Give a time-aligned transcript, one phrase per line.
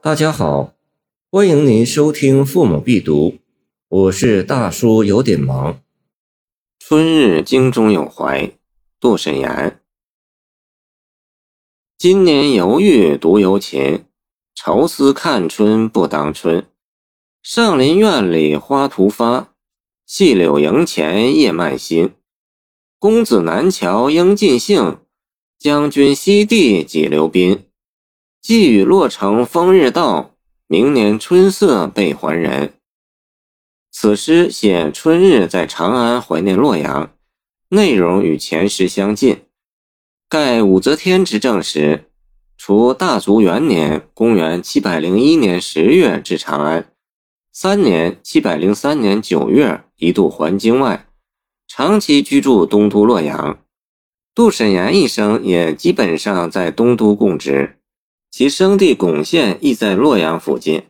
[0.00, 0.74] 大家好，
[1.28, 3.30] 欢迎您收听《父母必读》，
[3.88, 5.82] 我是大叔，有点忙。
[6.78, 8.52] 春日京中有怀，
[9.00, 9.80] 杜审言。
[11.98, 14.04] 今年犹豫独游秦，
[14.54, 16.64] 愁思看春不当春。
[17.42, 19.52] 上林苑里花徒发，
[20.06, 22.14] 细柳营前叶漫新。
[23.00, 25.00] 公子南桥应尽兴，
[25.58, 27.64] 将军西递几留宾。
[28.40, 30.34] 寄与洛城风日到，
[30.68, 32.74] 明年春色倍还人。
[33.90, 37.12] 此诗写春日在长安怀念洛阳，
[37.70, 39.42] 内容与前诗相近。
[40.28, 42.04] 盖武则天执政时，
[42.56, 46.92] 除大足元年（公元701年）十月至长安，
[47.52, 51.08] 三年 （703 年）九月一度还京外，
[51.66, 53.58] 长期居住东都洛阳。
[54.34, 57.77] 杜审言一生也基本上在东都供职。
[58.38, 60.84] 其生地巩县亦在洛阳附近，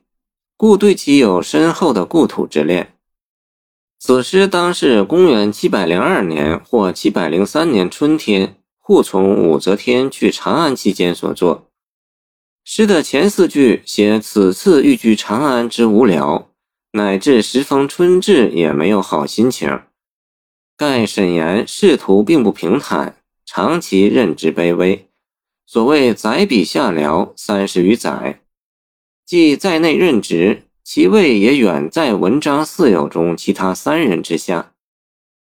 [0.55, 2.93] 故对其有深厚的故土之恋。
[3.99, 11.71] 此诗当是公元七百零二年或七百零三年春天，护从武则天去长安期间所作。
[12.65, 16.51] 诗的前四句写此次寓居长安之无聊，
[16.93, 19.81] 乃至时逢春至也没有好心情。
[20.77, 25.08] 盖沈言仕途并不平坦，长期任职卑微。
[25.71, 28.41] 所谓载笔下僚三十余载，
[29.27, 34.73] 即在内任职，其位也远在文章四友中其他三人之下。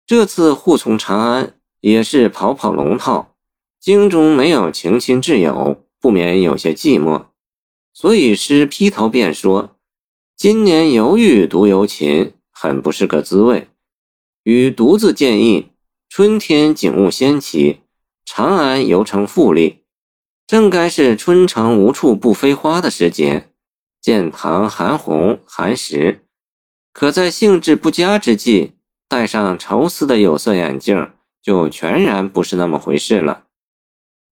[0.05, 3.37] 这次护从长安，也是跑跑龙套，
[3.79, 7.27] 京中没有情亲挚友，不免有些寂寞。
[7.93, 9.77] 所以诗劈头便说
[10.35, 13.69] ：“今年犹豫独游秦，很不是个滋味。”
[14.43, 15.69] 与“独”自建议，
[16.09, 17.79] 春天景物先奇，
[18.25, 19.77] 长安犹成富丽。
[20.51, 23.47] 正该是春城无处不飞花的时节，
[24.01, 26.25] 见堂含红含实。
[26.91, 28.73] 可在兴致不佳之际，
[29.07, 31.11] 戴上愁思的有色眼镜，
[31.41, 33.45] 就全然不是那么回事了。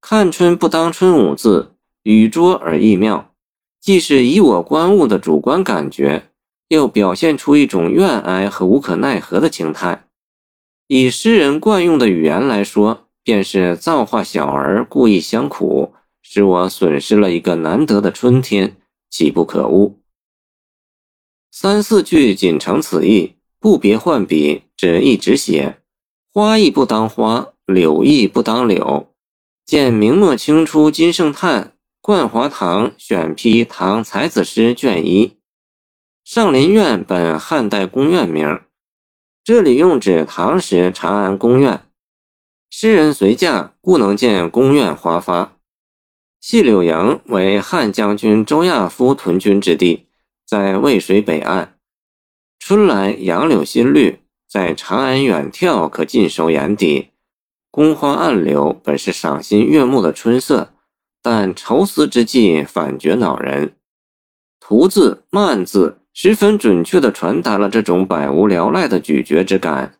[0.01, 3.31] 看春不当春五字，语拙而意妙，
[3.79, 6.23] 既是以我观物的主观感觉，
[6.67, 10.03] 又表现出一种怨哀和无可奈何的情态。
[10.87, 15.93] 以诗人惯用的语言来说，便是造化小儿故意相苦。
[16.31, 18.77] 使我损失了一个难得的春天，
[19.09, 19.95] 岂不可恶？
[21.49, 25.79] 三四句仅成此意，不别换笔，只一直写。
[26.31, 29.11] 花亦不当花，柳亦不当柳。
[29.65, 31.63] 见明末清初金圣叹
[31.99, 35.25] 《冠华堂选批唐才子诗卷一》，
[36.23, 38.61] 上林苑本汉代宫苑名，
[39.43, 41.81] 这里用指唐时长安宫苑。
[42.69, 45.55] 诗人随驾，故能见宫苑花发。
[46.41, 50.07] 细柳营为汉将军周亚夫屯军之地，
[50.47, 51.75] 在渭水北岸。
[52.59, 57.09] 春来杨柳新绿，在长安远眺可尽收眼底。
[57.69, 60.73] 宫花暗流，本是赏心悦目的春色，
[61.21, 63.75] 但愁思之际反觉恼人。
[64.61, 69.95] 图字慢字十分准确地传达了这种百无聊赖的咀嚼之感。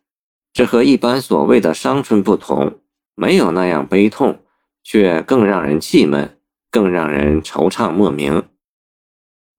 [0.54, 2.80] 这和一般所谓的伤春不同，
[3.14, 4.40] 没有那样悲痛。
[4.82, 6.38] 却更让人气闷，
[6.70, 8.42] 更让人惆怅莫名。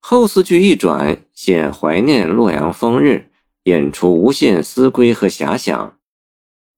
[0.00, 3.30] 后四句一转，写怀念洛阳风日，
[3.64, 5.98] 引出无限思归和遐想。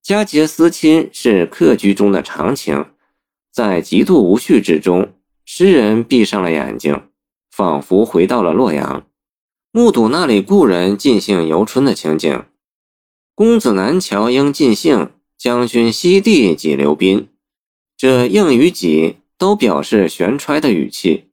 [0.02, 2.86] 佳节思亲是客居中的常情，
[3.50, 5.14] 在极度无序之中，
[5.46, 7.08] 诗人闭上了眼睛，
[7.50, 9.06] 仿佛回到了洛阳，
[9.72, 12.44] 目睹那里故人尽兴游春的情景。
[13.34, 17.28] 公子南桥应尽兴，将军西递几留宾。
[18.04, 21.30] 这应与己都表示悬揣的语气。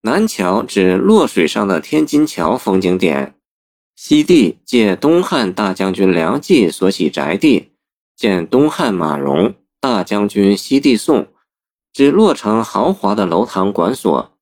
[0.00, 3.36] 南桥指洛水上的天津桥风景点，
[3.94, 7.68] 西递借东汉大将军梁冀所起宅地，
[8.16, 11.28] 见东汉马融大将军西递颂，
[11.92, 14.32] 指洛城豪华的楼堂馆所。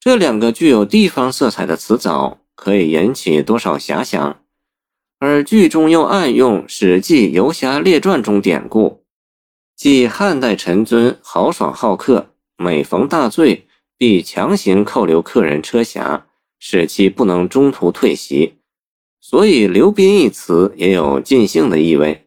[0.00, 4.40] 这两个具有地方色彩的词藻，可以引起多少遐想？
[5.18, 9.04] 而剧中又暗用《史记游侠列传》中典故。
[9.76, 13.66] 即汉代陈尊豪爽好客，每逢大醉，
[13.98, 16.22] 必强行扣留客人车匣，
[16.58, 18.54] 使其不能中途退席。
[19.20, 22.26] 所以“留宾”一词也有尽兴的意味。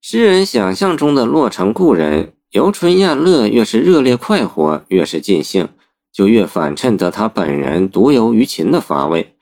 [0.00, 5.68] 诗人想象中的洛城故人游春宴乐，越是热烈快活，越是尽兴，
[6.12, 9.36] 就越反衬得他本人独游于秦的乏味，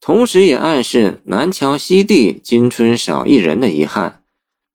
[0.00, 4.19] 同时也暗示南桥西递今春少一人的遗憾。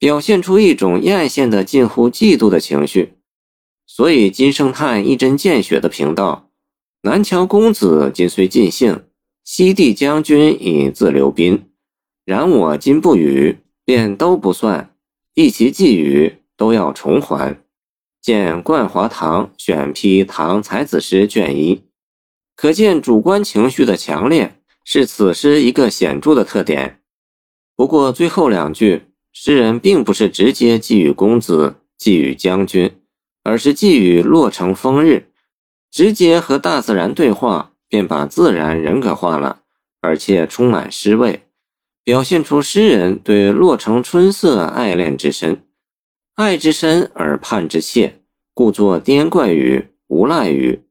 [0.06, 3.14] 表现出一种艳羡的近乎嫉妒的情绪，
[3.88, 6.52] 所以金圣叹一针见血地评道
[7.02, 9.02] ：“南桥公子今虽尽兴，
[9.44, 11.72] 西帝将军已自留宾。
[12.24, 14.96] 然我今不语，便都不算，
[15.34, 17.60] 一其寄语都要重还。
[18.22, 21.82] 见冠华堂选批唐才子诗卷一，
[22.56, 27.02] 可见主观情绪的强烈是此诗一个显著的特点。
[27.76, 29.02] 不过最后两句，
[29.38, 32.90] 诗人并不是直接寄予公子、寄予将军，
[33.44, 35.28] 而是寄予洛城风日，
[35.92, 39.64] 直接和大自然对话，便把自然人格化了，
[40.00, 41.42] 而且充满诗味，
[42.02, 45.62] 表现出诗人对洛城春色爱恋之深。
[46.36, 48.22] 爱之深而盼之切，
[48.54, 50.86] 故作颠怪语、无赖语。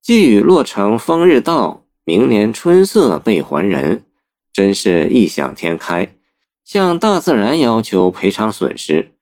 [0.00, 4.04] 寄予洛城风日到，明年春色倍还人，
[4.52, 6.14] 真是异想天开，
[6.72, 9.12] 向大自然要求赔偿损失，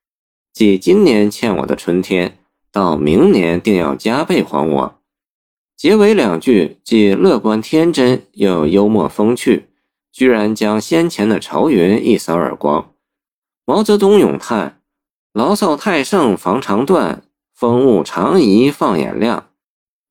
[0.52, 2.38] 即今年欠我的春天，
[2.70, 5.00] 到明年定要加倍还我。
[5.76, 9.64] 结尾两句既乐观天真，又幽默风趣，
[10.12, 12.92] 居然将先前的愁云一扫而光。
[13.64, 14.80] 毛泽东咏叹。
[15.32, 19.48] 牢骚太盛防肠断，风物长宜放眼量。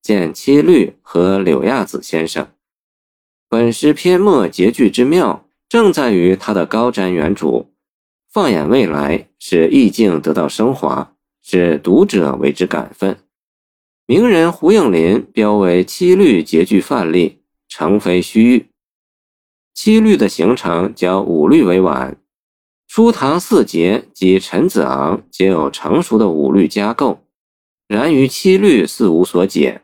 [0.01, 2.49] 见七律和柳亚子先生。
[3.47, 7.67] 本诗篇末结句之妙，正在于它的高瞻远瞩，
[8.27, 13.19] 放眼未来，使意境得到升华，使读者为之感奋。
[14.07, 18.69] 名人胡应麟标为七律结句范例，诚非虚誉。
[19.75, 22.17] 七律的形成较五律为晚。
[22.87, 27.19] 初唐四杰及陈子昂皆有成熟的五律架构，
[27.87, 29.83] 然于七律似无所解，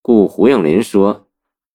[0.00, 1.26] 故胡应麟说：“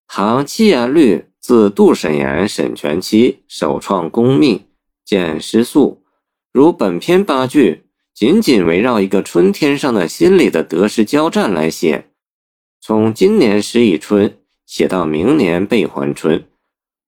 [0.07, 4.65] 唐七言律自杜审言、沈佺期首创公秘，
[5.05, 6.03] 见诗素，
[6.51, 7.83] 如本篇八句，
[8.13, 12.09] 仅仅围绕一个春天上的心理的得失交战来写，
[12.81, 16.45] 从今年失意春写到明年备还春，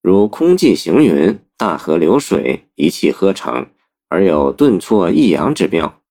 [0.01, 3.68] 如空寂行云。”大河流水，一气呵成，
[4.10, 6.01] 而有顿挫抑扬之妙。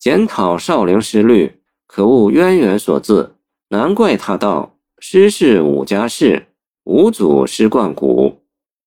[0.00, 3.36] 检讨少陵诗律，可悟渊源所自。
[3.68, 6.48] 难怪他道：“诗是五家事，
[6.84, 8.40] 五祖诗贯古。”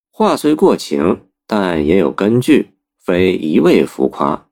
[0.09, 2.71] 话虽过情，但也有根据，
[3.03, 4.47] 非一味浮夸。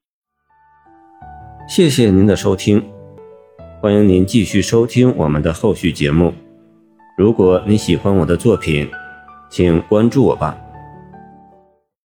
[1.68, 2.84] 谢谢您的收听，
[3.82, 6.34] 欢迎您继续收听我们的后续节目。
[7.18, 8.88] 如果你喜欢我的作品，
[9.50, 10.56] 请关注我吧。